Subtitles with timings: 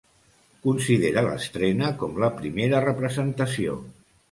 [0.63, 3.79] Considera l'estrena com la primera representació.